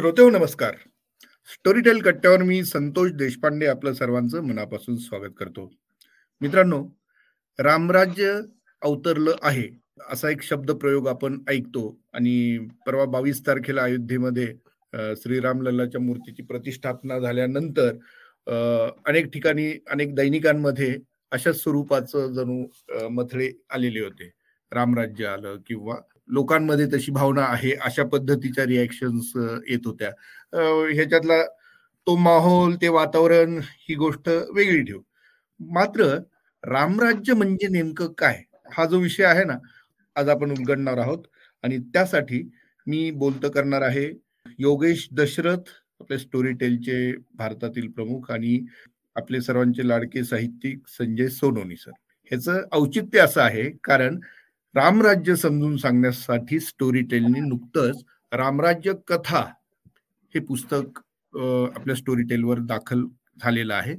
[0.00, 0.74] श्रोते नमस्कार.
[1.52, 5.68] स्टोरीटेल कट्ट्यावर मी संतोष देशपांडे आपलं सर्वांचं मनापासून स्वागत करतो.
[6.40, 6.78] मित्रांनो
[7.58, 8.30] रामराज्य
[8.82, 9.66] अवतरलं आहे
[10.10, 11.82] असा एक शब्द प्रयोग आपण ऐकतो
[12.12, 14.46] आणि परवा बावीस तारखेला अयोध्येमध्ये
[15.16, 17.90] श्रीराम लल्लाच्या मूर्तीची प्रतिष्ठापना झाल्यानंतर
[19.06, 20.96] अनेक ठिकाणी अनेक दैनिकांमध्ये
[21.30, 22.64] अशा स्वरूपाचं जणू
[23.10, 24.30] मथळे आलेले होते.
[24.72, 25.96] रामराज्य आलं किंवा
[26.30, 29.32] लोकांमध्ये तशी भावना आहे अशा पद्धतीच्या रिॲक्शन्स
[29.68, 30.10] येत होत्या.
[30.92, 31.42] ह्याच्यातला
[32.06, 35.00] तो माहोल ते वातावरण ही गोष्ट वेगळी ठेवू.
[35.60, 36.04] मात्र
[36.64, 38.42] रामराज्य म्हणजे नेमकं काय?
[38.76, 39.56] हा जो विषय आहे ना
[40.16, 41.22] आज आपण उलगडणार आहोत.
[41.64, 42.42] आणि त्यासाठी
[42.86, 44.06] मी बोलत करणार आहे
[44.58, 45.68] योगेश दशरथ
[46.00, 48.58] आपले स्टोरी टेलचे भारतातील प्रमुख आणि
[49.16, 51.90] आपले सर्वांचे लाडके साहित्यिक संजय सोनोनी सर.
[52.30, 54.18] ह्याचं औचित्य असं आहे कारण
[54.74, 59.40] रामराज्य समजून सांगण्यासाठी स्टोरी टेलनी नुकतंच रामराज्य कथा
[60.34, 60.98] हे पुस्तक
[61.74, 63.04] आपल्या स्टोरी टेलवर दाखल
[63.42, 63.94] झालेलं आहे.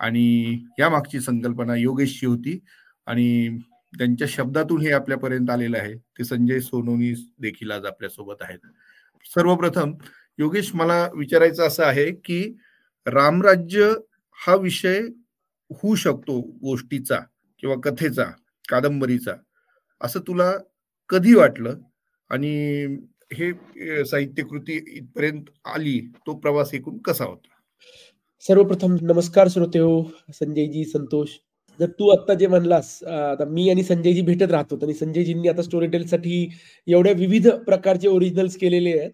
[0.00, 2.58] आणि या मागची संकल्पना योगेशची होती.
[3.06, 3.58] आणि
[3.92, 5.94] त्यांच्या शब्दातून हे आपल्यापर्यंत आलेलं आहे.
[5.94, 8.58] ते संजय सोनोनी देखील आज आपल्यासोबत आहेत.
[9.34, 9.92] सर्वप्रथम
[10.38, 12.42] योगेश मला विचारायचं असं आहे की
[13.06, 13.92] रामराज्य
[14.38, 15.00] हा विषय
[15.70, 17.18] होऊ शकतो गोष्टीचा
[17.62, 18.24] किंवा कथेचा
[18.68, 19.32] कादंबरीचा.
[20.00, 20.50] असं तुला
[21.10, 21.78] कधी वाटलं?
[22.30, 22.84] आणि
[23.32, 27.48] हे साहित्यकृती इथपर्यंत आली तो प्रवास एकूण कसा होता?
[28.44, 30.02] सर्वप्रथम नमस्कार श्रोते हो
[30.34, 31.30] संजयजी संतोष.
[31.78, 35.86] जर तू आता जे म्हणलास आता मी आणि संजयजी भेटत राहतो आणि संजयजींनी आता स्टोरी
[35.86, 36.48] टेलसाठी
[36.86, 39.10] एवढ्या विविध प्रकारचे ओरिजिनल्स केलेले आहेत.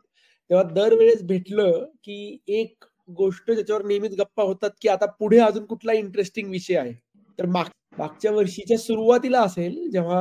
[0.50, 2.84] तेव्हा दरवेळेस भेटलं की एक
[3.16, 6.92] गोष्ट ज्याच्यावर नेहमीच गप्पा होतात की आता पुढे अजून कुठला इंटरेस्टिंग विषय आहे?
[7.38, 10.20] तर माग मागच्या वर्षीच्या सुरुवातीला असेल जेव्हा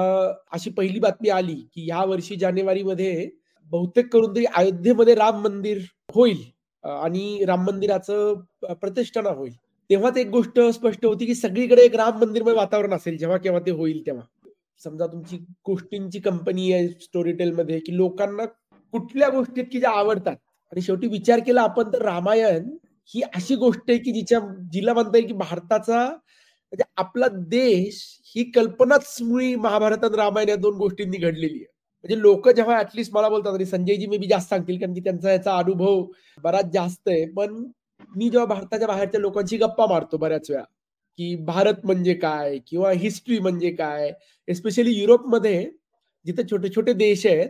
[0.53, 3.30] अशी पहिली बातमी आली की या वर्षी जानेवारीमध्ये
[3.72, 5.78] बहुतेक करून तरी अयोध्येमध्ये राम मंदिर
[6.16, 6.42] होईल
[6.84, 9.53] आणि राम मंदिराचं प्रतिष्ठाना होईल.
[9.90, 13.72] तेव्हाच एक गोष्ट स्पष्ट होती की सगळीकडे एक राम मंदिरमय वातावरण असेल जेव्हा केव्हा ते
[13.72, 14.24] होईल तेव्हा.
[14.81, 15.38] समजा तुमची
[15.68, 18.46] गोष्टींची कंपनी आहे स्टोरीटेल मध्ये की लोकांना
[18.94, 20.36] कुठल्या गोष्टीत की ज्या आवडतात.
[20.72, 22.69] आणि शेवटी विचार केला आपण तर रामायण
[23.13, 24.40] ही अशी गोष्ट आहे की जिच्या
[24.74, 26.06] जिला म्हणता येईल की भारताचा
[26.72, 28.02] म्हणजे आपला देश
[28.35, 31.66] ही कल्पनाच मुळी महाभारतात रामायण या दोन गोष्टींनी घडलेली आहे.
[32.03, 35.31] म्हणजे लोक जेव्हा ऍटलिस्ट मला बोलतात आणि संजयजी मे बी जास्त सांगतील कारण की त्यांचा
[35.31, 36.03] याचा अनुभव
[36.38, 37.25] बराच जास्त आहे.
[37.28, 37.63] पण
[38.16, 40.63] मी जेव्हा भारताच्या बाहेरच्या लोकांशी गप्पा मारतो बऱ्याच वेळा
[41.19, 44.12] की भारत म्हणजे काय किंवा हिस्ट्री म्हणजे काय
[44.47, 45.69] एस्पेशली युरोपमध्ये
[46.25, 47.50] जिथे छोटे छोटे देश आहेत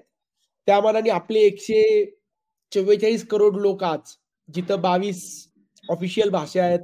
[0.68, 1.84] त्या मानाने आपले एकशे
[2.72, 4.16] चव्वेचाळीस करोड लोक आज
[4.50, 5.22] जिथं बावीस
[5.84, 6.80] ऑफिशियल भाषा आहेत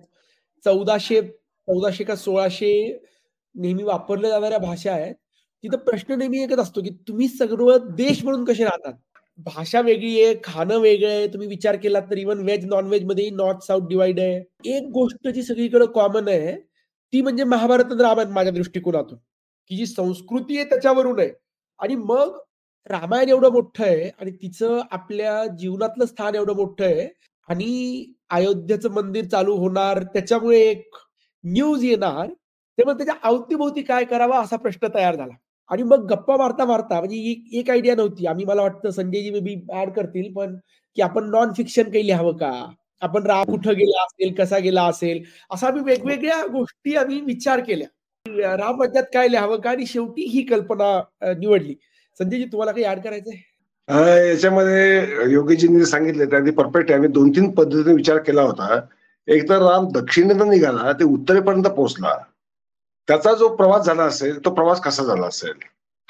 [0.66, 1.22] चौदाशे
[1.68, 2.72] चौदाशे का सोळाशे
[3.56, 5.16] नेहमी वापरल्या जाणाऱ्या भाषा आहेत.
[5.64, 8.94] तिथं प्रश्न नेहमी एकच असतो की तुम्ही सगळं देश म्हणून कसे राहतात?
[9.46, 13.88] भाषा वेगळी आहे खाणं वेगळं आहे तुम्ही विचार केला तर इव्हन व्हेज नॉनव्हेजमध्ये नॉर्थ साऊथ
[13.90, 14.36] डिवाइड आहे.
[14.66, 16.56] एक गोष्ट जी सगळीकडे कॉमन आहे
[17.14, 19.18] ती म्हणजे महाभारत रामायण माझ्या दृष्टिकोनातून.
[19.70, 21.30] की जी संस्कृती आहे त्याच्यावरून आहे.
[21.80, 22.38] आणि मग
[22.90, 27.08] रामायण एवढं मोठं आहे आणि तिचं आपल्या जीवनातलं स्थान एवढं मोठं आहे
[27.50, 30.96] आणि अयोध्येचं मंदिर चालू होणार त्याच्यामुळे एक
[31.45, 32.28] न्यूज येणार
[32.78, 35.33] तेव्हा त्याच्या अवतीभोवती काय करावा असा प्रश्न तयार झाला.
[35.69, 38.25] आणि मग गप्पा मारता मारता म्हणजे एक आयडिया नव्हती.
[38.28, 40.55] आम्ही मला वाटतं संजयजी मे बी ऍड करतील पण
[40.97, 42.51] की आपण नॉन फिक्शन काही लिहावं का?
[43.01, 45.23] आपण राम कुठं गेला असेल कसा गेला असेल?
[45.51, 47.88] असा आम्ही वेगवेगळ्या गोष्टी आम्ही विचार केल्या.
[48.57, 49.69] राम राज्यात काय लिहावं का?
[49.69, 51.75] आणि शेवटी ही कल्पना निवडली.
[52.19, 54.29] संजयजी तुम्हाला काही ऍड करायचंय?
[54.29, 58.79] याच्यामध्ये योगीजींनी सांगितले त्यांनी परफेक्ट आम्ही दोन तीन पद्धतीने विचार केला होता.
[59.28, 62.18] एक तर राम दक्षिणेतून निघाला ते उत्तरेपर्यंत पोहोचला.
[63.08, 65.53] त्याचा जो प्रवास झाला असेल तो प्रवास कसा झाला असेल?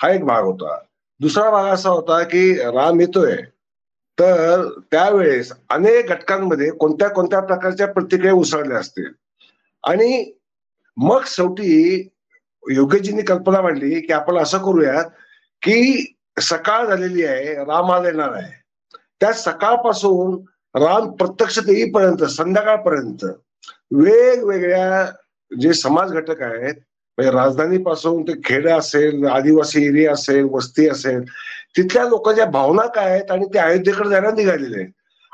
[0.02, 0.80] हा एक भाग होता.
[1.20, 3.36] दुसरा भाग असा होता की राम येतोय.
[4.20, 9.12] तर त्यावेळेस अनेक घटकांमध्ये कोणत्या कोणत्या प्रकारच्या प्रतिक्रिया उसळल्या असतील?
[9.84, 10.32] आणि
[10.98, 12.10] मग शेवटी
[12.72, 15.06] योगेजींनी कल्पना मांडली की आपण असं करूयात
[15.62, 18.64] की सकाळ झालेली आहे राम आज येणार आहे.
[19.20, 23.26] त्या सकाळपासून राम प्रत्यक्ष येईपर्यंत संध्याकाळपर्यंत
[23.92, 25.06] वेगवेगळ्या
[25.52, 26.74] जे समाज घटक आहेत
[27.18, 31.24] म्हणजे राजधानीपासून ते खेड असेल आदिवासी एरिया असेल वस्ती असेल
[31.78, 34.92] तिथल्या लोकांच्या भावना काय आहेत आणि ते अयोध्येकडे जायला निघालेले आहेत.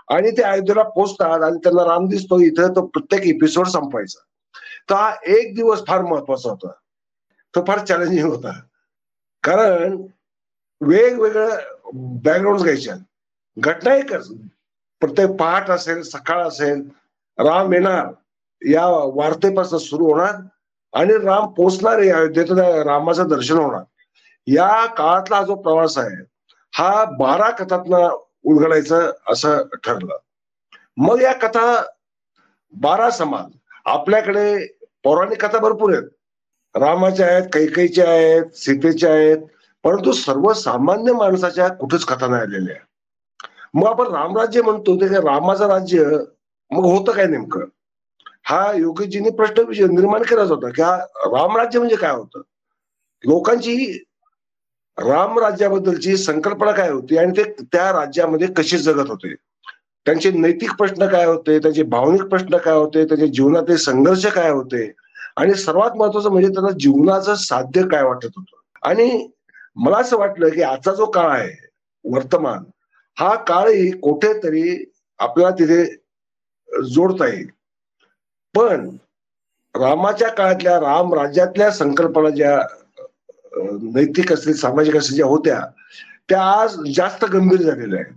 [0.10, 4.20] आणि ते अयोध्येला पोचतात आणि त्यांना राम दिसतो इथं तो प्रत्येक एपिसोड संपायचा.
[4.90, 6.72] तर हा एक दिवस फार महत्त्वाचा होता.
[7.54, 8.52] तो फार चॅलेंजिंग होता.
[9.44, 9.96] कारण
[10.82, 11.58] वेगवेगळ्या
[12.24, 12.96] बॅकग्राऊंड घ्यायच्या.
[13.58, 14.30] घटना एकच
[15.02, 16.82] प्रत्येक पहाट असेल सकाळ असेल
[17.38, 18.08] राम येणार
[18.62, 20.36] या वार्तेपासून सुरू होणार
[20.94, 22.52] आणि राम पोचणार आहे अयोध्येत
[22.86, 23.84] रामाचं दर्शन होणार.
[24.48, 26.16] या काळातला जो प्रवास आहे
[26.74, 27.94] हा बारा कथातन
[28.44, 30.18] उलगडायचं असं ठरलं.
[30.98, 31.66] मग या कथा
[32.74, 33.52] बारा समाज
[33.86, 34.46] आपल्याकडे
[35.04, 36.08] पौराणिक कथा भरपूर आहेत.
[36.76, 39.38] रामाच्या आहेत कैकेच्या आहेत सीतेच्या आहेत
[39.84, 42.76] परंतु सर्वसामान्य माणसाच्या कुठेच कथा नाही आलेल्या
[43.74, 46.04] मग आपण रामराज्य म्हणतो ते रामाचं राज्य
[46.72, 47.66] मग होतं काय नेमकं?
[48.44, 52.42] हा योगीजींनी प्रश्न निर्माण केलाच होता की हा रामराज्य म्हणजे काय होतं?
[53.24, 54.04] लोकांची
[54.98, 59.36] राम राज्याबद्दलची संकल्पना काय होती आणि ते त्या राज्यामध्ये कसे जगत होते?
[60.06, 61.60] त्यांचे नैतिक प्रश्न काय होते?
[61.60, 63.06] त्यांचे भावनिक प्रश्न काय होते?
[63.06, 64.92] त्यांच्या जीवनातील संघर्ष काय होते?
[65.38, 68.90] आणि सर्वात महत्वाचं म्हणजे त्यांना जीवनाचं साध्य काय वाटत होतं?
[68.90, 69.28] आणि
[69.76, 71.70] मला असं वाटलं की आजचा जो काळ आहे
[72.06, 72.64] वर्तमान
[73.18, 74.84] हा काळही कुठेतरी
[75.20, 75.84] आपल्याला तिथे
[76.70, 77.48] जोडता येईल.
[78.56, 78.90] पण
[79.76, 82.58] रामाच्या काळातल्या राम राज्यातल्या संकल्पना ज्या
[83.94, 85.60] नैतिक असतील सामाजिक असतील ज्या होत्या
[86.30, 88.14] त्या आज जास्त गंभीर झालेल्या आहेत.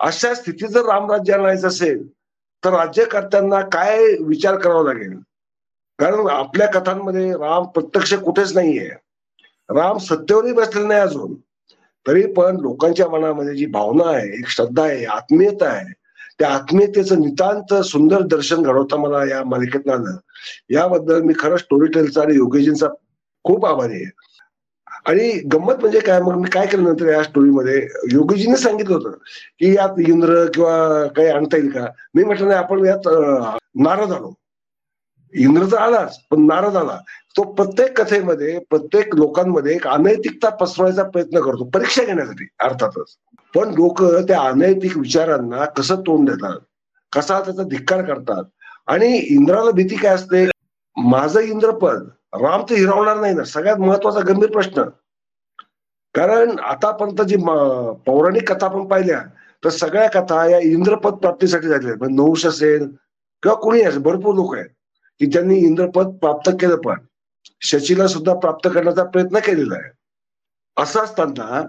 [0.00, 2.06] अशा स्थितीत जर रामराज्याला आणायचं असेल
[2.62, 5.16] तर राज्यकर्त्यांना काय विचार करावा लागेल?
[5.98, 8.88] कारण आपल्या कथांमध्ये राम प्रत्यक्ष कुठेच नाहीये.
[9.68, 11.34] राम सत्तेवरही बसलेला नाही अजून.
[12.06, 15.92] तरी पण लोकांच्या मनामध्ये जी भावना आहे एक श्रद्धा आहे आत्मीयता आहे
[16.38, 20.16] त्या आत्मीयतेचं नितांत सुंदर दर्शन घडवता मला या मालिकेत आलं.
[20.70, 22.86] याबद्दल मी खरं स्टोरी टेलचा आणि योगेजींचा
[23.44, 24.10] खूप आभारी आहे.
[25.06, 26.20] आणि गंमत म्हणजे काय?
[26.20, 29.10] मग मी काय केलं नंतर या स्टोरीमध्ये योगीजीने सांगितलं होतं
[29.58, 31.86] की यात इंद्र किंवा काही आणता येईल का?
[32.14, 33.08] मी म्हटलं नाही आपण यात
[33.74, 34.34] नारद आलो.
[35.34, 36.98] इंद्र तर आलाच पण नारद आला.
[37.36, 43.16] तो प्रत्येक कथेमध्ये प्रत्येक लोकांमध्ये एक अनैतिकता पसरवायचा प्रयत्न करतो परीक्षा घेण्यासाठी अर्थातच.
[43.54, 46.58] पण लोक त्या अनैतिक विचारांना कसं तोंड देतात?
[47.12, 48.44] कसा त्याचा धिक्कार करतात?
[48.86, 50.46] आणि इंद्राला भीती काय असते?
[50.96, 52.08] माझं इंद्रपद
[52.42, 53.44] राम तर हिरावणार नाही ना?
[53.44, 54.82] सगळ्यात महत्त्वाचा गंभीर प्रश्न.
[56.14, 57.36] कारण आतापर्यंत जी
[58.06, 59.20] पौराणिक कथा आपण पाहिल्या
[59.64, 61.98] तर सगळ्या कथा या इंद्रपद प्राप्तीसाठी झालेल्या आहेत.
[61.98, 62.86] म्हणजे नहुष असेल
[63.42, 64.68] किंवा कोणी असेल भरपूर लोक आहेत.
[65.18, 66.94] की ज्यांनी इंद्रपद प्राप्त केलं पण
[67.60, 69.90] शचीला सुद्धा प्राप्त करण्याचा प्रयत्न केलेला आहे.
[70.82, 71.62] असं असताना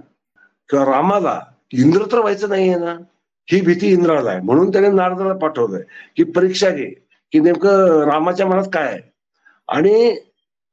[0.69, 1.41] किंवा रामाला
[1.73, 2.97] इंद्र तर व्हायचं नाहीये ना.
[3.49, 4.39] ही भीती इंद्राला आहे.
[4.39, 5.81] म्हणून त्याने नारदाला पाठवलंय
[6.15, 6.85] की परीक्षा घे
[7.31, 9.01] की नेमकं रामाच्या मनात काय आहे.
[9.67, 10.19] आणि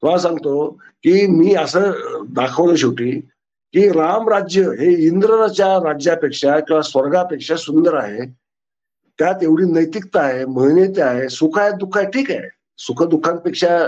[0.02, 0.70] तुला सांगतो
[1.02, 1.92] की मी असं
[2.28, 3.20] दाखवलं शेवटी
[3.72, 8.30] की राम राज्य हे इंद्रच्या राज्यापेक्षा किंवा स्वर्गापेक्षा सुंदर आहे.
[9.18, 12.48] त्यात एवढी नैतिकता आहे मेहनत आहे सुख आहे दुःख आहे ठीक आहे.
[12.78, 13.86] सुख दुःखांपेक्षा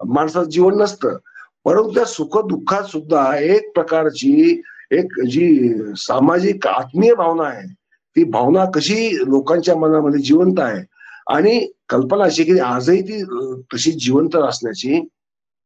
[0.00, 1.16] माणसाचं जीवन नसतं.
[1.64, 7.66] परंतु त्या सुख दुःखात सुद्धा एक प्रकारची एक जी सामाजिक आत्मीय भावना आहे
[8.16, 10.82] ती भावना कशी लोकांच्या मनामध्ये जिवंत आहे
[11.26, 13.22] आणि कल्पना अशी की आजही ती
[13.74, 15.00] तशी जिवंत असण्याची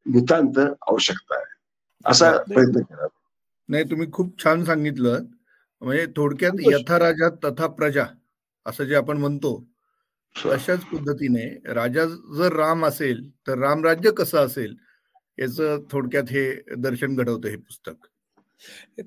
[0.06, 1.54] नितांत आवश्यकता आहे.
[2.04, 3.06] असा प्रयत्न केला.
[3.68, 5.18] नाही तुम्ही खूप छान सांगितलं.
[5.82, 8.04] म्हणजे थोडक्यात यथा राजा तथा प्रजा
[8.66, 9.64] असं जे आपण म्हणतो
[10.36, 12.04] अशाच पद्धतीने राजा
[12.36, 14.75] जर राम असेल तर रामराज्य कसं असेल
[15.38, 15.58] याच
[15.90, 17.94] थोडक्यात हे दर्शन घडवतं हे पुस्तक.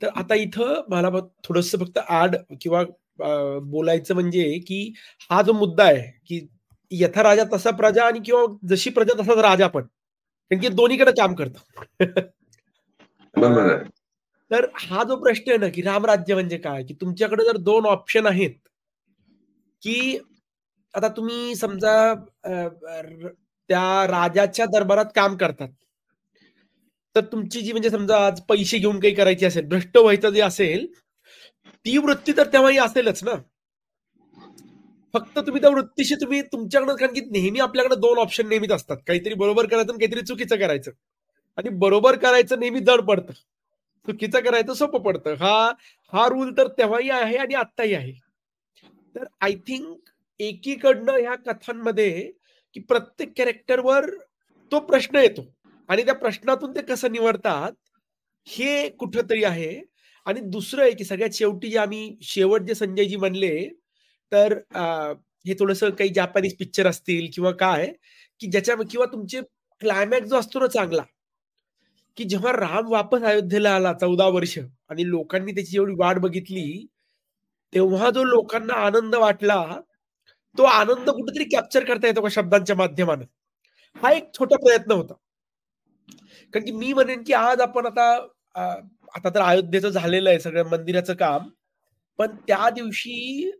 [0.01, 1.09] तर आता इथं मला
[1.43, 2.83] थोडस फक्त आड किंवा
[3.71, 4.81] बोलायचं म्हणजे की
[5.29, 6.47] हा जो मुद्दा आहे की
[6.91, 11.33] यथा राजा तसा प्रजा आणि किंवा जशी प्रजा तसाच राजा पण कारण की दोन्हीकडे काम
[11.35, 11.59] करतो.
[14.51, 16.83] तर हा जो प्रश्न आहे ना की रामराज्य म्हणजे काय?
[16.83, 18.55] की तुमच्याकडे जर दोन ऑप्शन आहेत
[19.83, 20.19] की
[20.93, 22.13] आता तुम्ही समजा
[22.45, 25.69] त्या राजाच्या दरबारात काम करतात.
[27.15, 30.85] तर तुमची जी म्हणजे समजा आज पैसे घेऊन काही करायची असेल भ्रष्ट व्हायचं जे असेल
[31.85, 33.31] ती वृत्ती तर तेव्हाही असेलच ना?
[35.13, 38.97] फक्त तुम्ही त्या वृत्तीशी तुम्ही तुमच्याकडे कारण की नेहमी आपल्याकडे दोन ऑप्शन नेहमीच असतात.
[39.07, 40.91] काहीतरी बरोबर करायचं काहीतरी चुकीचं करायचं.
[41.57, 43.33] आणि बरोबर करायचं नेहमी जड पडतं.
[44.07, 45.33] चुकीचं करायचं सोपं पडतं.
[45.39, 45.71] हा
[46.13, 48.13] हा रूल तर तेव्हाही आहे आणि आत्ताही आहे.
[49.15, 50.09] तर आय थिंक
[50.47, 52.31] एकीकडनं ह्या कथांमध्ये
[52.75, 54.09] की प्रत्येक कॅरेक्टरवर
[54.71, 55.41] तो प्रश्न येतो.
[55.89, 57.71] आणि त्या प्रश्नातून ते कसं निवडतात
[58.47, 59.79] हे कुठंतरी आहे.
[60.25, 63.53] आणि दुसरं आहे की सगळ्यात शेवटी जे आम्ही शेवट जे संजयजी म्हणले
[64.31, 64.53] तर
[65.45, 67.85] हे थोडस काही जापानीज पिक्चर असतील किंवा काय
[68.41, 69.41] की ज्याच्या किंवा तुमचे
[69.81, 71.03] क्लायमॅक्स जो असतो ना चांगला
[72.17, 74.57] की जेव्हा राम वापस अयोध्येला आला चौदा वर्ष
[74.89, 76.65] आणि लोकांनी त्याची एवढी वाट बघितली
[77.73, 79.59] तेव्हा जो लोकांना आनंद वाटला
[80.57, 83.23] तो आनंद कुठेतरी कॅप्चर करता येतो का शब्दांच्या माध्यमानं?
[83.95, 85.13] हा एक छोटा प्रयत्न होता.
[86.53, 88.11] कारण की मी म्हणेन की आज आपण आता
[89.15, 91.49] आता तर अयोध्येचं झालेलं आहे सगळं मंदिराचं काम
[92.19, 93.51] पण त्या दिवशी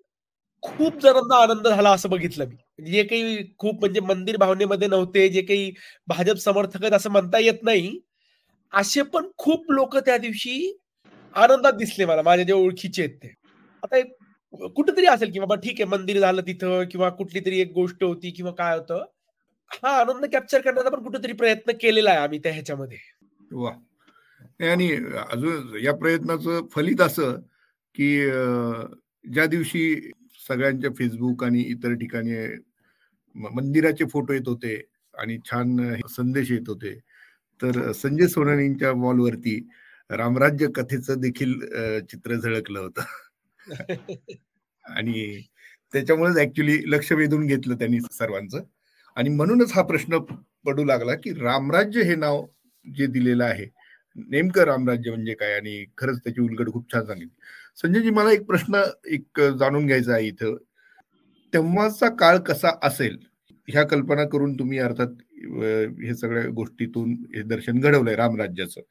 [0.64, 2.56] खूप जणांना आनंद झाला असं बघितलं मी.
[2.56, 5.72] म्हणजे जे काही खूप म्हणजे मंदिर भावनेमध्ये नव्हते जे काही
[6.08, 8.00] भाजप समर्थक आहेत असं म्हणता येत नाही
[8.74, 10.56] असे पण खूप लोक त्या दिवशी
[11.36, 13.34] आनंदात दिसले मला माझ्या जे ओळखीचे आहेत ते.
[13.84, 13.98] आता
[14.54, 18.32] कुठेतरी असेल की बाबा ठीक आहे मंदिर झालं तिथं किंवा कुठली तरी एक गोष्ट होती
[18.32, 19.04] किंवा काय होतं.
[19.84, 22.98] हा आनंद कॅप्चर करण्याचा पण कुठेतरी प्रयत्न केलेला आहे आम्ही त्या ह्याच्यामध्ये.
[23.52, 23.72] वा.
[24.64, 24.90] आणि
[25.32, 27.40] अजून या प्रयत्नाचं फलित असं
[27.96, 28.10] की
[29.26, 30.12] ज्या दिवशी
[30.48, 32.38] सगळ्यांच्या फेसबुक आणि इतर ठिकाणी
[33.36, 34.76] मंदिराचे फोटो येत होते
[35.14, 35.78] आणि छान
[36.10, 36.94] संदेश येत होते
[37.60, 39.58] तर संजय सोनानींच्या वॉलवरती
[40.10, 41.60] रामराज्य कथेचं देखील
[42.10, 43.02] चित्र झळकलं होतं.
[44.86, 45.42] आणि
[45.94, 48.64] त्याच्यामुळेच ऍक्च्युली लक्ष वेधून घेतलं त्यांनी सर्वांचं.
[49.18, 50.18] आणि म्हणूनच हा प्रश्न
[50.66, 52.46] पडू लागला की रामराज्य हे नाव
[52.86, 53.66] जे दिलेलं आहे
[54.30, 55.54] नेमकं रामराज्य म्हणजे काय?
[55.54, 57.30] आणि खरंच त्याची उलगड खूप छान सांगितली.
[57.78, 60.56] संजयजी मला एक प्रश्न एक जाणून घ्यायचा आहे इथं.
[61.54, 63.18] तेव्हाचा काळ कसा असेल?
[63.68, 65.10] ह्या कल्पना करून तुम्ही अर्थात
[66.02, 68.82] हे सगळ्या गोष्टीतून हे दर्शन घडवलंय रामराज्याचं.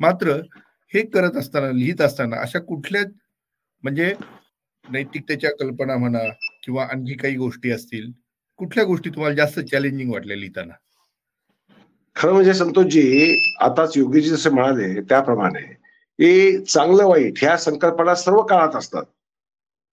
[0.00, 0.40] मात्र
[0.92, 3.02] हे करत असताना लिहित असताना अशा कुठल्या
[3.84, 4.14] म्हणजे
[4.90, 6.18] नैतिकतेच्या कल्पना म्हणा
[6.64, 8.10] किंवा आणखी काही गोष्टी असतील
[8.56, 10.72] कुठल्या गोष्टी तुम्हाला जास्त चॅलेंजिंग वाटल्या लिहिताना?
[12.16, 15.60] खरं म्हणजे संतोषजी आताच योगीजी जसे म्हणाले त्याप्रमाणे
[16.18, 19.04] हे चांगलं वाईट ह्या संकल्पना सर्व काळात असतात.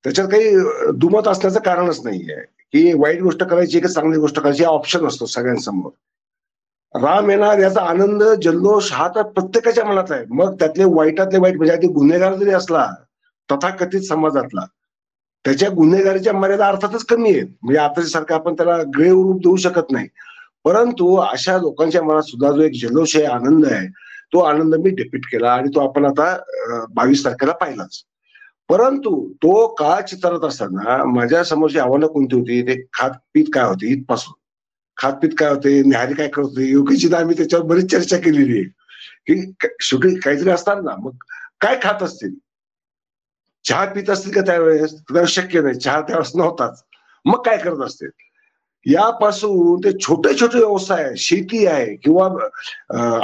[0.04, 0.56] त्याच्यात काही
[0.96, 2.36] दुमत असण्याचं कारणच नाहीये.
[2.74, 5.92] की वाईट गोष्ट करायची की चांगली गोष्ट करायची हा ऑप्शन असतो सगळ्यांसमोर.
[6.96, 10.26] राम येणार याचा आनंद जल्लोष हा तर प्रत्येकाच्या मनात आहे.
[10.30, 12.88] मग त्यातले वाईटातले वाईट म्हणजे अगदी गुन्हेगार जरी असला
[13.50, 14.66] तथाकथित समाजातला.
[15.46, 17.48] त्याच्या गुन्हेगारीच्या मर्यादा अर्थातच कमी आहेत.
[17.64, 20.08] म्हणजे आताच्या सारखं आपण त्याला ग्रेवरूप रूप देऊ शकत नाही.
[20.66, 23.88] परंतु अशा लोकांच्या मनात सुद्धा जो एक जल्लोष आहे आनंद आहे
[24.34, 26.36] तो आनंद मी डिपीट केला आणि तो आपण आता
[26.94, 28.04] बावीस तारखेला पाहिलाच.
[28.70, 34.34] परंतु तो काळ चित्रात असताना माझ्या समोरची आव्हानं कोणती होती ते खातपीत काय होते इथपासून?
[34.98, 38.64] खातपीत काय होते न्याहारी काय करत होते योगीची आम्ही त्याच्यावर बरीच चर्चा केलेली आहे.
[39.28, 41.16] की शेवटी काहीतरी असतात ना मग
[41.62, 42.34] काय खात असतील?
[43.70, 44.96] चहा पित असतील का त्यावेळेस?
[45.28, 45.76] शक्य नाही.
[45.80, 46.84] चहा त्यावेळेस नव्हताच.
[47.26, 48.10] मग काय करत असतील?
[48.86, 52.28] यापासून ते छोटे छोटे व्यवसाय शेती आहे किंवा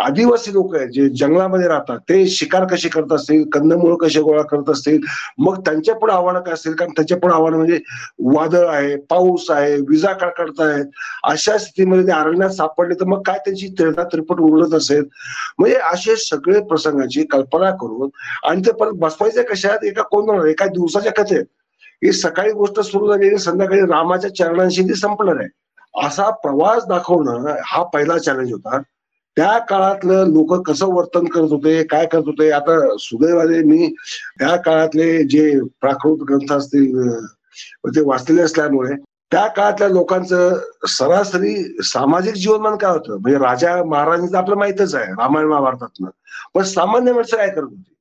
[0.04, 4.70] आदिवासी लोक आहेत जे जंगलामध्ये राहतात ते शिकार कशी करत असतील कंदमुळं कसे गोळा करत
[4.70, 5.00] असतील
[5.40, 6.74] मग त्यांच्या पुढे आव्हानं काय असतील?
[6.74, 7.80] कारण त्यांच्या पुढे आव्हानं म्हणजे
[8.36, 10.86] वादळ आहे पाऊस आहे विजा आहेत.
[11.24, 15.04] अशा स्थितीमध्ये ते अरण्यात सापडले तर मग काय त्यांची तिरडा त्रिपट उरलत असेल?
[15.60, 18.10] म्हणजे असे सगळे प्रसंगाची कल्पना करून
[18.50, 19.84] आणि ते परत बसवायचे कशात?
[19.86, 21.46] एका कोण एका दिवसाच्या कथेत.
[22.02, 25.48] ही सकाळी गोष्ट सुरू झाली संध्याकाळी रामाच्या चरणांशी ती संपणार आहे.
[26.08, 28.80] असा प्रवास दाखवणं हा पहिला चॅलेंज होता.
[29.38, 33.88] त्या काळातलं लोक कसं वर्तन करत होते काय करत होते आता सुदैवाने मी
[34.40, 37.20] त्या काळातले जे प्राकृत ग्रंथ असतील
[37.86, 38.96] ते वाचलेले असल्यामुळे
[39.32, 43.18] त्या काळातल्या लोकांचं सरासरी सामाजिक जीवनमान काय होतं?
[43.20, 46.10] म्हणजे राजा महाराजांचं आपलं माहितच आहे रामायण महाभारतातनं.
[46.54, 47.94] पण सामान्य माणसं काय करत होती?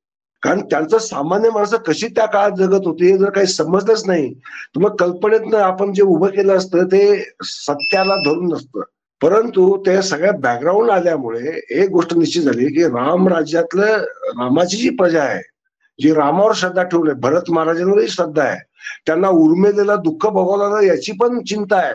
[0.43, 4.81] कारण त्यांचं सामान्य माणसं कशी त्या काळात जगत होती हे जर काही समजलंच नाही तर
[4.81, 7.03] मग कल्पनेतनं आपण जे उभं केलं असतं ते
[7.43, 8.81] सत्याला धरून नसतं.
[9.21, 13.85] परंतु ते सगळ्या बॅकग्राऊंड आल्यामुळे एक गोष्ट निश्चित झाली की राम राज्यातलं
[14.39, 15.43] रामाची जी प्रजा आहे
[15.99, 18.59] जी रामावर श्रद्धा ठेवली भरत महाराजांवरही श्रद्धा आहे
[19.07, 21.95] त्यांना उर्मेलेला दुःख भोगवलं याची पण चिंता आहे.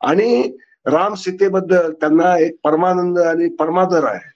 [0.00, 4.33] आणि राम सीतेबद्दल त्यांना एक परमानंद आणि परमादर आहे.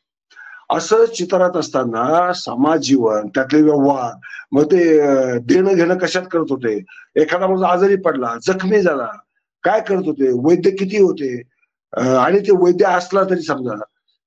[0.70, 4.12] असं चित्रात असताना समाज जीवन त्यातले व्यवहार
[4.52, 6.74] मग ते देणं घेणं कशात करत होते?
[7.20, 9.06] एखादा माणूस आजारी पडला जखमी झाला
[9.64, 10.30] काय करत होते?
[10.44, 11.34] वैद्य किती होते?
[11.92, 13.74] आणि ते वैद्य असला तरी समजा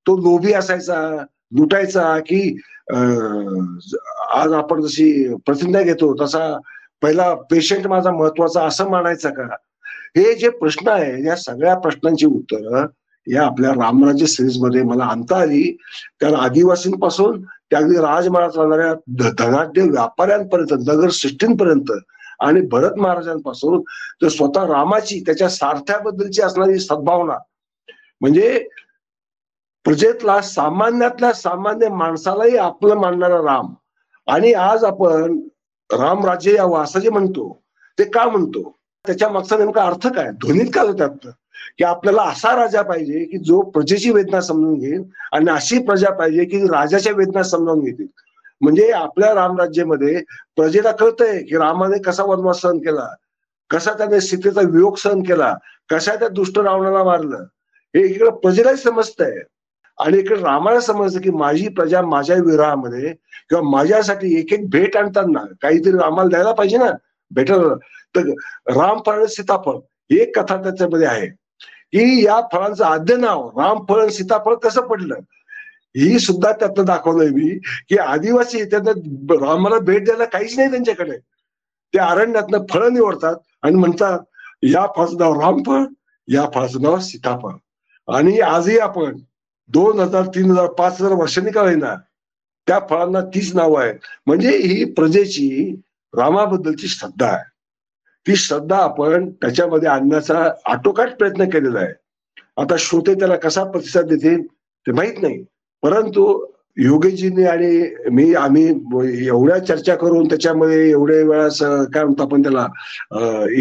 [0.06, 1.00] तो लोभी असायचा
[1.58, 2.42] लुटायचा की
[4.36, 5.12] आज आपण जशी
[5.46, 6.48] प्रतिज्ञा घेतो तसा
[7.02, 9.44] पहिला पेशंट माझा महत्त्वाचा असं मानायचा का?
[10.18, 12.86] हे जे प्रश्न आहे या सगळ्या प्रश्नांची उत्तरं
[13.28, 15.78] या आपल्या रामराज्य सिरीजमध्ये मला आणता आली.
[16.20, 18.94] त्या आदिवासींपासून त्या अगदी राजमहाराज राहणाऱ्या
[19.30, 21.92] धनाढ्य व्यापाऱ्यांपर्यंत नगर सृष्टींपर्यंत
[22.40, 23.82] आणि भरत महाराजांपासून
[24.22, 27.38] तर स्वतः रामाची त्याच्या सारथ्याबद्दलची असणारी सद्भावना.
[28.22, 28.68] म्हणजे
[29.84, 33.74] प्रजेतला सामान्यातल्या सामान्य माणसालाही आपलं मानणारा राम.
[34.28, 35.42] आणि आज आपण
[35.92, 37.62] रामराजे या यावं जे म्हणतो.
[38.00, 38.76] ते का म्हणतो?
[39.08, 40.32] त्याच्या मागचा नेमका अर्थ काय?
[40.32, 41.28] ध्वनीत का होतात
[41.78, 46.46] की आपल्याला असा राजा पाहिजे की जो प्रजेची वेदना समजून घेईल आणि अशी प्रजा पाहिजे
[46.46, 48.08] की राजाच्या वेदना समजावून घेतील.
[48.62, 50.22] म्हणजे आपल्या रामराज्यामध्ये
[50.56, 53.08] प्रजेला कळतंय की रामाने कसा वनवास सहन केला
[53.70, 55.54] कसा त्याने सीतेचा वियोग सहन केला
[55.90, 57.44] कसा त्या दुष्ट रावणाला मारलं
[57.94, 59.40] हे इकडे प्रजेलाही समजतंय.
[59.98, 63.14] आणि इकडे रामाला समजतं की माझी प्रजा माझ्या विरामध्ये
[63.50, 66.92] किंवा माझ्यासाठी एक एक भेट आणताना काहीतरी रामाला द्यायला पाहिजे ना
[67.32, 67.68] भेटल
[68.16, 68.30] तर
[68.76, 69.78] रामफळ सीताफळ
[70.10, 71.28] एक कथा त्याच्यामध्ये आहे.
[71.94, 75.16] की या फळांचं आद्य नाव रामफळ सीताफळ कसं पडलं?
[75.96, 78.92] ही सुद्धा त्यातनं दाखवलंय मी की आदिवासी त्यांना
[79.46, 81.18] रामाला भेट द्यायला काहीच नाही त्यांच्याकडे.
[81.94, 84.20] ते अरण्यातनं फळं निवडतात आणि म्हणतात
[84.64, 85.84] या फळाचं नाव रामफळ
[86.28, 87.52] या फळाचं नाव सीताफळ.
[88.08, 89.18] आणि आजही आपण
[89.70, 91.96] दोन हजार तीन हजार पाच हजार वर्षांनी का होईना
[92.68, 93.94] त्या फळांना तीच नाव आहे
[94.26, 95.76] म्हणजे ही प्रजेची
[96.14, 97.51] रामाबद्दलची श्रद्धा आहे.
[98.26, 101.94] ती श्रद्धा आपण त्याच्यामध्ये आणण्याचा आटोकाट प्रयत्न केलेला आहे.
[102.62, 104.42] आता श्रोते त्याला कसा प्रतिसाद देतील
[104.86, 105.44] ते माहीत नाही.
[105.84, 106.24] परंतु
[106.78, 108.66] योगीजींनी आणि मी आम्ही
[109.28, 111.48] एवढ्या चर्चा करून त्याच्यामध्ये एवढे वेळा
[111.94, 112.68] काय म्हणतो आपण त्याला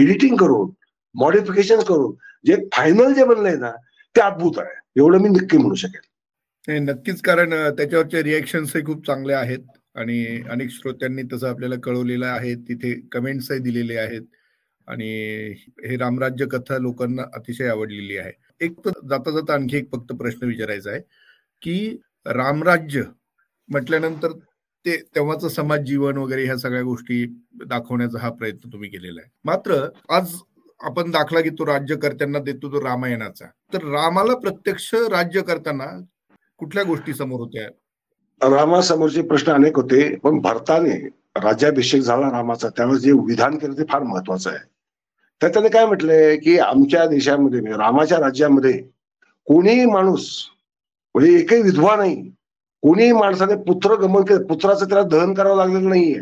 [0.00, 0.70] एडिटिंग करून
[1.14, 2.12] मॉडिफिकेशन करून
[2.46, 3.70] जे फायनल जे बनलंय ना
[4.16, 4.78] ते अद्भुत आहे.
[4.98, 9.58] एवढं मी नक्की म्हणू शकेल नक्कीच कारण त्याच्यावरचे रिएक्शन्सही खूप चांगले आहेत.
[9.94, 12.54] आणि अनेक श्रोत्यांनी तसं आपल्याला कळवलेलं आहे.
[12.68, 14.22] तिथे कमेंट्सही दिलेले आहेत.
[14.90, 15.08] आणि
[15.86, 18.32] हे रामराज्य कथा लोकांना अतिशय आवडलेली आहे.
[18.60, 21.00] एक तर जाता जाता आणखी एक फक्त प्रश्न विचारायचा आहे
[21.62, 23.02] की रामराज्य
[23.68, 24.32] म्हटल्यानंतर
[24.84, 27.24] ते तेव्हाचं समाज जीवन वगैरे ह्या सगळ्या गोष्टी
[27.66, 29.30] दाखवण्याचा हा प्रयत्न तुम्ही केलेला आहे.
[29.44, 30.34] मात्र आज
[30.80, 33.46] आपण दाखला घेतो राज्यकर्त्यांना देतो तो रामायणाचा.
[33.72, 35.86] तर रामाला प्रत्यक्ष राज्य करताना
[36.60, 37.68] कुठल्या गोष्टी समोर होत्या?
[38.40, 40.94] रामासमोरचे प्रश्न अनेक होते पण भारताने
[41.36, 44.68] राज्याभिषेक झाला रामाचा त्यावेळेस जे विधान केलं ते फार महत्वाचं आहे.
[45.40, 48.72] तर त्याने काय म्हटलंय की आमच्या देशामध्ये म्हणजे रामाच्या राज्यामध्ये
[49.46, 50.28] कोणीही माणूस
[51.14, 52.14] म्हणजे एकही विधवा नाही
[52.82, 56.20] कोणीही माणसाने पुत्र गमन केलं पुत्राचं त्याला दहन करावं लागलेलं नाहीये.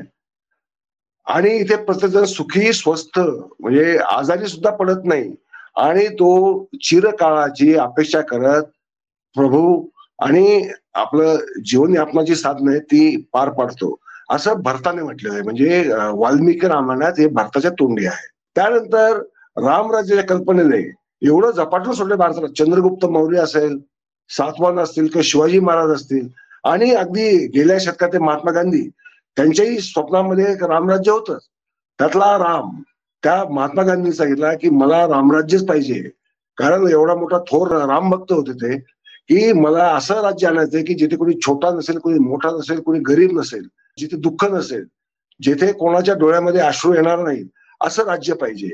[1.27, 5.31] आणि इथे प्रत्येकजण सुखी स्वस्थ म्हणजे आजारी सुद्धा पडत नाही.
[5.77, 8.63] आणि तो चिरकाळाची अपेक्षा करत
[9.37, 9.63] प्रभू
[10.19, 13.95] आणि आपलं जीवन यापनाची साधनं आहे ती पार पाडतो.
[14.31, 15.43] असं भरताने म्हटलेलं आहे.
[15.43, 15.85] म्हणजे
[16.15, 18.27] वाल्मिकी रामायणात हे भारताच्या तोंडी आहे.
[18.59, 19.19] त्यानंतर
[19.57, 20.79] रामराज्याच्या कल्पनेने
[21.23, 23.77] एवढं झपाटून सोडले भारताला चंद्रगुप्त मौर्य असेल
[24.31, 26.27] सातवान असतील किंवा शिवाजी महाराज असतील
[26.65, 28.83] आणि अगदी गेल्या शतकात महात्मा गांधी
[29.37, 31.39] त्यांच्याही स्वप्नामध्ये एक रामराज्य होतं.
[31.99, 32.71] त्यातला राम
[33.23, 36.01] त्या महात्मा गांधींनी सांगितला की मला रामराज्यच पाहिजे.
[36.59, 38.77] कारण एवढा मोठा थोर राम भक्त होते ते
[39.29, 43.39] की मला असं राज्य आणायचंय की जिथे कोणी छोटा नसेल कोणी मोठा नसेल कोणी गरीब
[43.39, 43.63] नसेल
[43.99, 44.85] जिथे दुःख नसेल
[45.41, 47.43] जिथे कोणाच्या डोळ्यामध्ये अश्रू येणार नाही
[47.81, 48.73] असं राज्य पाहिजे.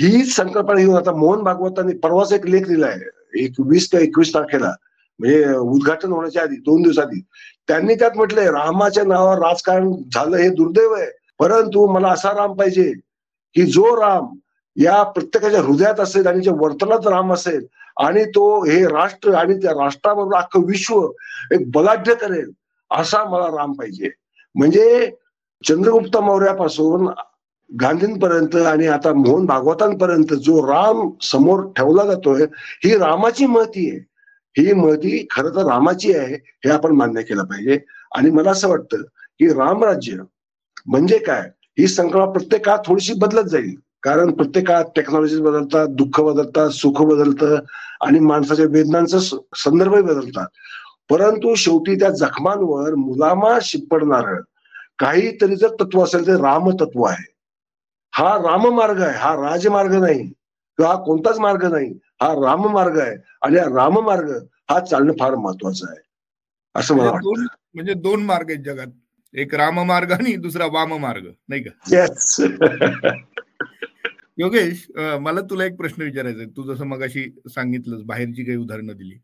[0.00, 2.98] हीच संकल्पना घेऊन आता मोहन भागवतांनी परवाच एक लेख लिहिलाय
[3.42, 4.72] एक वीस ते एकवीस तारखेला.
[5.20, 7.20] म्हणजे उद्घाटन होण्याच्या आधी दोन दिवसाआधी.
[7.68, 11.06] त्यांनी त्यात म्हटलंय रामाच्या नावावर राजकारण झालं हे दुर्दैव आहे.
[11.38, 12.92] परंतु मला असा राम पाहिजे
[13.56, 14.26] की जो राम
[14.76, 17.64] या प्रत्येकाच्या हृदयात असेल आणि ज्या वर्तनात राम असेल
[18.00, 21.00] आणि तो हे राष्ट्र आणि त्या राष्ट्राबरोबर अख्खं विश्व
[21.52, 22.50] एक बलाढ्य करेल
[22.90, 24.10] असा मला राम पाहिजे.
[24.54, 25.10] म्हणजे
[25.64, 27.08] चंद्रगुप्त मौर्यापासून
[27.80, 32.42] गांधींपर्यंत आणि आता मोहन भागवतांपर्यंत जो राम समोर ठेवला जातोय
[32.84, 34.00] ही रामाची महती आहे.
[34.62, 37.78] ही महती खर तर रामाची आहे हे आपण मान्य केलं पाहिजे.
[38.14, 39.02] आणि मला असं वाटतं
[39.38, 40.16] की रामराज्य
[40.86, 41.50] म्हणजे काय?
[41.78, 43.74] ही संकल्पना प्रत्येक काळात थोडीशी बदलत जाईल.
[44.02, 47.56] कारण प्रत्येक काळात टेक्नॉलॉजी बदलतात दुःख बदलतात सुख बदलतं
[48.00, 49.18] आणि माणसाच्या वेदनांचा
[49.56, 50.46] संदर्भही बदलतात.
[51.10, 54.40] परंतु शेवटी त्या जखमांवर मुलामा शिपडणार
[54.98, 57.33] काहीतरी जर तत्व असेल तर राम तत्व आहे.
[58.14, 60.22] हा राममार्ग आहे हा राजमार्ग नाही
[60.78, 61.90] किंवा कोणताच मार्ग नाही
[62.22, 64.30] हा राममार्ग आहे आणि हा राममार्ग
[64.70, 65.98] हा चालणं फार महत्वाचं आहे.
[66.74, 67.54] असं मला म्हणजे वाटतं.
[67.74, 68.88] म्हणजे दोन मार्ग आहेत जगात
[69.34, 71.70] एक राममार्ग आणि दुसरा वाममार्ग नाही का?
[71.92, 72.36] येस
[74.38, 74.86] योगेश
[75.20, 76.48] मला तुला एक प्रश्न विचारायचा आहे.
[76.56, 79.18] तू जसं मगाशी सांगितलंस बाहेरची काही उदाहरणं दिली.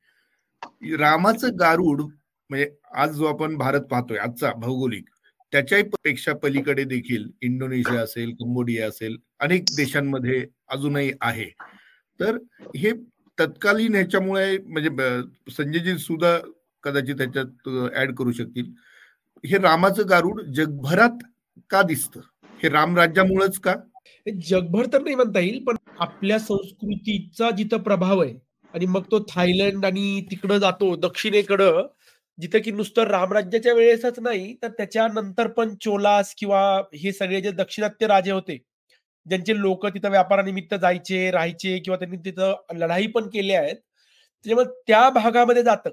[0.96, 5.08] रामाचं गारुड म्हणजे आज जो आपण भारत पाहतोय आजचा भौगोलिक
[5.52, 11.48] त्याच्याही पेक्षा पलीकडे देखील इंडोनेशिया असेल कंबोडिया असेल अनेक देशांमध्ये अजूनही आहे.
[12.20, 12.36] तर
[12.76, 12.92] हे
[13.38, 14.90] तत्कालीन ह्याच्यामुळे म्हणजे
[15.52, 16.36] संजयजी सुद्धा
[16.84, 18.72] कदाचित त्याच्यात ऍड करू शकतील.
[19.44, 21.22] हे रामाचं गारुड जगभरात
[21.70, 22.20] का दिसतं?
[22.60, 23.74] हे रामराज्यामुळेच का?
[24.48, 28.34] जगभर तर नाही म्हणता येईल पण आपल्या संस्कृतीचा जिथं प्रभाव आहे
[28.74, 31.86] आणि मग तो थायलंड आणि तिकडं जातो दक्षिणेकडं
[32.40, 36.60] जिथे की नुसतं रामराज्याच्या वेळेसच नाही तर त्याच्यानंतर पण चोलास किंवा
[36.94, 38.56] हे सगळे जे दक्षिणात्य राजे होते
[39.26, 45.08] ज्यांचे लोक तिथं व्यापारानिमित्त जायचे राहायचे किंवा त्यांनी तिथं लढाई पण केल्या आहेत त्याच्यामुळे त्या
[45.10, 45.90] भागामध्ये जातं.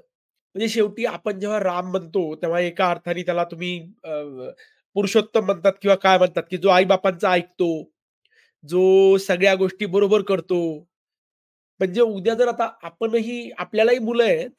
[0.54, 3.78] म्हणजे शेवटी आपण जेव्हा राम म्हणतो तेव्हा एका अर्थाने त्याला तुम्ही
[4.96, 7.68] पुरुषोत्तम म्हणतात किंवा काय म्हणतात की जो आई बापांचा ऐकतो
[8.64, 10.58] जो सगळ्या गोष्टी बरोबर करतो.
[11.80, 14.50] म्हणजे उद्या जर आता आपणही आपल्यालाही मुलं आहेत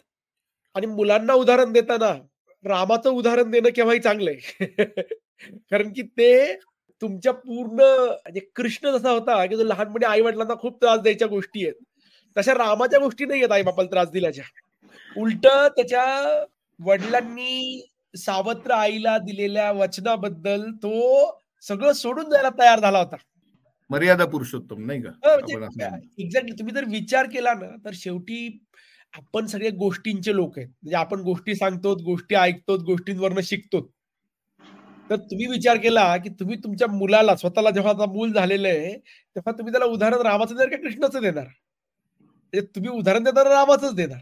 [0.80, 2.12] आणि मुलांना उदाहरण देताना
[2.66, 4.36] रामाचं उदाहरण देणं केव्हाही चांगलंय.
[5.72, 6.54] कारण की ते
[7.02, 11.66] तुमच्या पूर्ण म्हणजे कृष्ण जसा होता की जो लहानपणी आई वडिलांना खूप त्रास द्यायच्या गोष्टी
[11.66, 11.84] आहेत
[12.36, 14.44] तशा रामाच्या गोष्टी नाही आहेत आई बापाला त्रास दिल्याच्या.
[15.16, 16.04] उलट त्याच्या
[16.80, 17.82] वडिलांनी
[18.14, 20.94] सावत्र आईला दिलेल्या वचनाबद्दल तो
[21.62, 23.16] सगळं सोडून जायला तयार झाला होता.
[23.90, 25.10] मर्यादा पुरुषोत्तम नाही का?
[25.10, 28.48] एक्झॅक्टली म्हणजे तुम्ही जर विचार केला ना तर शेवटी
[29.14, 30.68] आपण सगळे गोष्टींचे लोक आहेत.
[30.68, 33.82] म्हणजे आपण गोष्टी सांगतो गोष्टी ऐकतो गोष्टींवरनं शिकतो
[35.10, 39.52] तर तुम्ही विचार केला की तुम्ही तुमच्या मुलाला स्वतःला जेव्हा आता मूल झालेलं आहे तेव्हा
[39.52, 41.46] तुम्ही त्याला उदाहरण रामाचं देणार का कृष्णाचं देणार?
[41.46, 44.20] म्हणजे तुम्ही उदाहरण देणार रामाचंच देणार.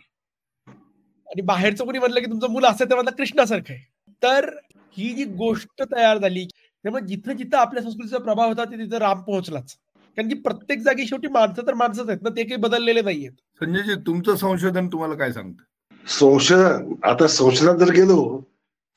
[1.27, 3.83] आणि बाहेरचं कोणी म्हणलं की तुमचं मूल असं तेव्हा कृष्णासारखं आहे.
[4.23, 4.49] तर
[4.97, 9.75] ही जी गोष्ट तयार झाली त्यामुळे जिथं जिथं आपल्या संस्कृतीचा प्रभाव होता तिथं राम पोहोचलाच.
[10.17, 13.31] कारण की प्रत्येक जागी शेवटी माणसं तर माणसंच आहेत ना ते काही बदललेले नाहीयेत.
[13.61, 15.63] संजयजी तुमचं संशोधन तुम्हाला काय सांगतं?
[16.07, 18.41] संशोधन आता संशोधनात जर गेलो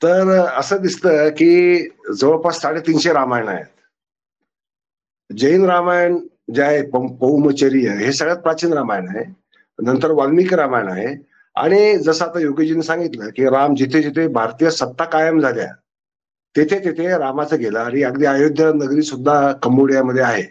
[0.01, 3.65] तर असं दिसतं की जवळपास साडेतीनशे रामायण आहेत.
[5.29, 6.17] जैन रामायण
[6.55, 9.23] जे आहे पौमचर्य हे सगळ्यात प्राचीन रामायण आहे.
[9.79, 11.15] नंतर वाल्मिकी रामायण आहे.
[11.55, 15.67] आणि जसं आता योगीजीने सांगितलं की राम जिथे जिथे भारतीय सत्ता कायम झाल्या
[16.55, 17.79] तेथे तेथे रामाचं गेलं.
[17.79, 20.43] आणि अगदी अयोध्या नगरी सुद्धा कंबोडियामध्ये आहे.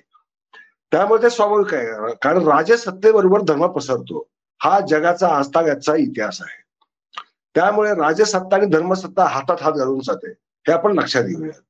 [0.93, 2.15] त्यामुळे ते स्वाभाविक आहे.
[2.23, 4.29] कारण राजसत्तेबरोबर धर्म पसरतो.
[4.63, 6.63] हा जगाचा आस्थाव्याचा इतिहास आहे.
[7.55, 10.31] त्यामुळे राजसत्ता आणि धर्मसत्ता हातात हात घालून जाते.
[10.67, 11.61] हे आपण लक्षात घेऊया.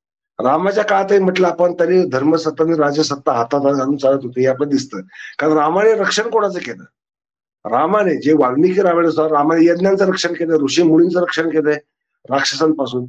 [0.50, 4.68] रामाच्या काळातही म्हटलं आपण तरी धर्मसत्ता आणि राजसत्ता हातात हात घालून चालत होते हे आपण
[4.68, 5.00] दिसतं.
[5.38, 6.84] कारण रामाने रक्षण कोणाचं केलं?
[7.70, 11.78] रामाने जे वाल्मिकी रामायणानुसार रामाने यज्ञांचं रक्षण केलं ऋषी मुलींचं रक्षण केलंय
[12.30, 13.06] राक्षसांपासून.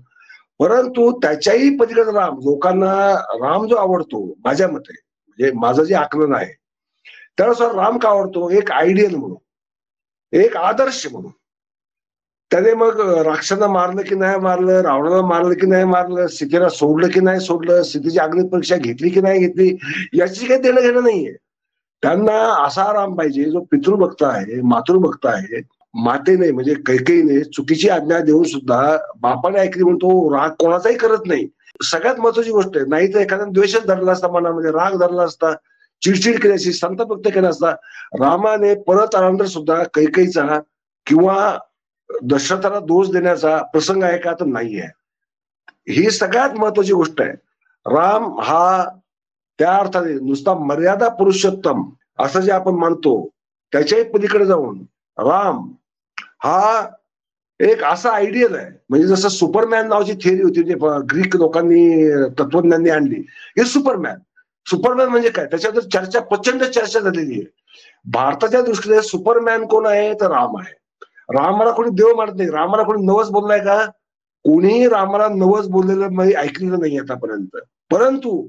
[0.60, 4.96] परंतु त्याच्याही पलीकडे राम लोकांना राम जो आवडतो माझ्या मते
[5.40, 6.54] म्हणजे माझं जे आकलन आहे.
[7.38, 8.50] त्यानुसार राम का आवडतो?
[8.50, 9.38] एक आयडियल म्हणून
[10.34, 11.32] एक आदर्श म्हणून.
[12.52, 17.20] त्याने मग राक्षांना मारलं की नाही मारलं रावणाला मारलं की नाही मारलं सीतेला सोडलं की
[17.20, 19.78] नाही सोडलं सीतेची अग्नि परीक्षा घेतली की नाही घेतली
[20.14, 21.34] याची काही देणं घेणं नाहीये.
[22.04, 25.62] त्यांना असा राम पाहिजे जो पितृभक्त आहे मातृभक्त आहे
[25.94, 31.48] मातेने म्हणजे कैकेईने चुकीची आज्ञा देऊन सुद्धा बापाने ऐकली म्हणून तो राग कोणाचाही करत नाही.
[31.82, 35.54] सगळ्यात महत्वाची गोष्ट आहे नाही तर एखाद्या द्वेषच धरला असता मनामध्ये राग धरला असता
[36.02, 37.72] चिडचिड केली असती संत व्यक्त केला असता
[38.20, 40.60] रामाने परत आल्यानंतर सुद्धा कैकईचा
[41.08, 41.58] किंवा
[42.10, 44.90] दशरथाला दोष देण्याचा प्रसंग आहे का तर नाही आहे.
[45.88, 47.32] ही सगळ्यात महत्वाची गोष्ट आहे.
[47.86, 48.84] राम हा
[49.60, 51.84] त्या अर्थाने नुसता मर्यादा पुरुषोत्तम
[52.20, 53.14] असं जे आपण मानतो
[53.74, 54.80] त्याच्याही पलीकडे जाऊन
[55.18, 55.68] राम
[56.44, 56.88] हा
[57.62, 60.74] एक असा आयडियल आहे म्हणजे जसं सुपरमॅन नावाची थिअरी होती जे
[61.12, 63.16] ग्रीक लोकांनी तत्वज्ञांनी आणली.
[63.58, 64.16] हे सुपरमॅन
[64.66, 65.46] सुपरमॅन म्हणजे काय?
[65.46, 67.44] त्याच्यावर चर्चा प्रचंड चर्चा झालेली आहे.
[68.06, 70.14] भारताच्या दृष्टीने सुपरमॅन कोण आहे?
[70.14, 70.74] तर राम आहे.
[71.40, 72.50] रामाला कोणी देव मारत नाही.
[72.50, 73.86] रामाला कोणी नवस बोललाय का?
[74.44, 77.58] कोणीही रामाला नवस बोललेलं म्हणजे ऐकलेलं नाही आतापर्यंत.
[77.92, 78.48] परंतु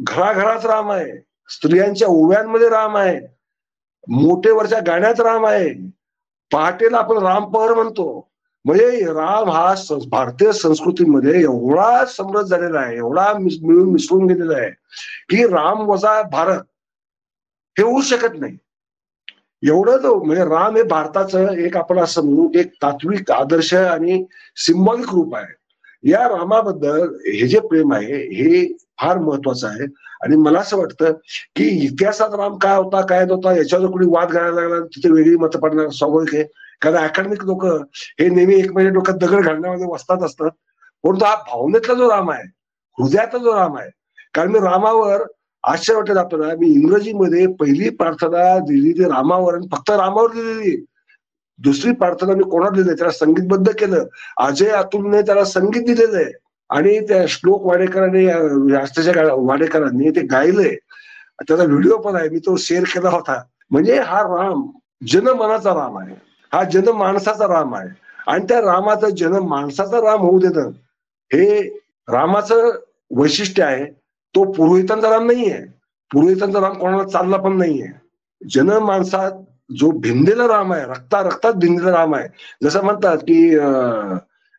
[0.00, 1.24] घराघरात राम आहे.
[1.48, 3.18] स्त्रियांच्या ओव्यांमध्ये राम आहे.
[4.08, 5.90] मोठेवरच्या गाण्यात राम आहे.
[6.52, 8.29] पहाटेला आपण रामपहर म्हणतो.
[8.64, 9.74] म्हणजे राम हा
[10.10, 14.70] भारतीय संस्कृतीमध्ये एवढा समृद्ध झालेला आहे एवढा मिळून मिसळून गेलेला आहे
[15.30, 16.60] की राम वजा भारत
[17.78, 18.56] हे होऊ शकत नाही.
[19.62, 24.24] एवढं म्हणजे राम हे भारताचं एक आपण असं म्हणू एक तात्विक आदर्श आणि
[24.56, 25.54] सिंबॉलिक रूप आहे.
[26.10, 28.66] या रामाबद्दल हे जे प्रेम आहे हे
[29.00, 29.86] फार महत्वाचं आहे.
[30.24, 31.12] आणि मला असं वाटतं
[31.56, 35.58] की इतिहासात राम काय होता काय होता याच्यावर कोणी वाद घालायला लागला तिथे वेगळी मतं
[35.60, 36.44] पडणार स्वाभाविक आहे.
[36.82, 40.50] कारण अकॅडमिक लोक हे नेहमी एकमेकांच्या म्हणजे डोक्यात दगड घालण्यामध्ये वसतात असतात.
[41.04, 42.42] परंतु हा भावनेतला जो राम आहे
[42.98, 43.90] हृदयातला जो राम आहे
[44.34, 45.22] कारण मी रामावर
[45.64, 50.76] आश्चर्य वाटत आपल्याला मी इंग्रजीमध्ये पहिली प्रार्थना दिली ती रामावर आणि फक्त रामावर दिलेली
[51.58, 54.04] दुसरी प्रार्थना मी कोणाला दिली त्याला संगीतबद्ध केलं.
[54.36, 56.32] अजय अतुलने त्याला संगीत दिलेलं आहे
[56.70, 58.26] आणि त्या श्लोक वाडेकरांनी
[58.74, 60.74] राष्ट्राच्या वाडेकरांनी ते गायलंय.
[61.48, 62.28] त्याचा व्हिडिओ पण आहे.
[62.28, 63.42] मी तो शेअर केला होता.
[63.70, 64.66] म्हणजे हा राम
[65.06, 66.14] जनमनाचा राम आहे.
[66.52, 67.88] हा जन माणसाचा राम आहे.
[68.26, 70.70] आणि त्या रामाचा जन माणसाचा राम होऊ देणं
[71.32, 71.60] हे
[72.08, 72.70] रामाचं
[73.16, 73.84] वैशिष्ट्य आहे.
[74.34, 75.58] तो पुरोहितांचा राम नाहीये.
[76.10, 77.86] पुरोहितांचा राम कोणाला चालला पण नाहीये.
[78.40, 79.32] जन माणसात
[79.78, 82.28] जो भिंदेला राम आहे रक्ता रक्तात भिंदेला राम आहे.
[82.62, 83.56] जसं म्हणतात की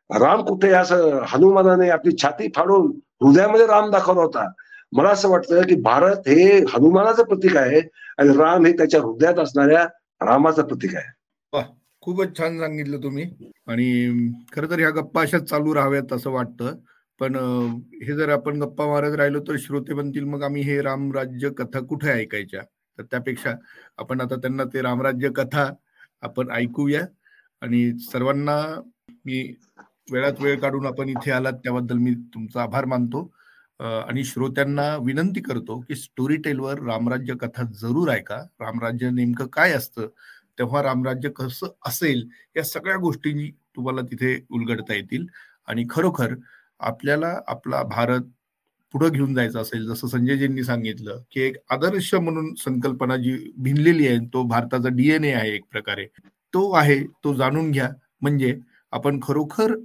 [0.10, 2.91] राम कुठे असं हनुमानाने आपली छाती फाडून
[3.23, 4.47] हृदयामध्ये राम दाखवला होता.
[4.93, 7.80] मला असं वाटतं की भारत हे हनुमानाचं प्रतीक आहे
[8.17, 9.84] आणि राम हे त्याच्या हृदयात असणाऱ्या
[10.21, 11.10] रामाचं प्रतीक आहे.
[12.02, 13.26] खूपच छान सांगितलं तुम्ही.
[13.68, 16.78] आणि खर तर ह्या गप्पा अशाच चालू राहाव्यात असं वाटतं.
[17.20, 17.36] पण
[18.04, 20.24] हे जर आपण गप्पा मारत राहिलो तर श्रोते बनतील.
[20.24, 22.62] मग आम्ही हे रामराज्य कथा कुठे ऐकायच्या?
[22.98, 23.54] तर त्यापेक्षा
[23.98, 25.70] आपण आता त्यांना ते रामराज्य कथा
[26.22, 27.06] आपण ऐकूया.
[27.62, 28.58] आणि सर्वांना
[29.26, 29.42] मी
[30.12, 33.32] वेळात वेळ काढून आपण इथे आलात त्याबद्दल मी तुमचा आभार मानतो.
[33.80, 38.38] आणि श्रोत्यांना विनंती करतो की स्टोरी टेलवर रामराज्य कथा जरूर ऐका.
[38.60, 40.08] रामराज्य नेमकं काय असतं?
[40.62, 45.26] तेव्हा रामराज्य कसं असेल या सगळ्या गोष्टी तुम्हाला तिथे उलगडता येतील.
[45.67, 46.34] आणि खरोखर
[46.80, 48.21] आपल्याला आपला भारत
[48.93, 54.17] पुढे घेऊन जायचं असेल जसं संजयजींनी सांगितलं की एक आदर्श म्हणून संकल्पना जी भिनलेली आहे
[54.34, 56.06] तो भारताचा डीएनए आहे एक प्रकारे.
[56.54, 57.89] तो आहे तो जाणून घ्या.
[58.21, 58.58] म्हणजे
[58.91, 59.76] आपण खरोखर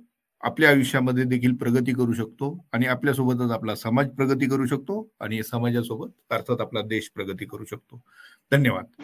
[0.42, 6.10] आपल्या आयुष्यामध्ये देखील प्रगती करू शकतो आणि आपल्यासोबतच आपला समाज प्रगती करू शकतो आणि समाजासोबत
[6.30, 8.02] अर्थात आपला देश प्रगती करू शकतो.
[8.52, 9.02] धन्यवाद.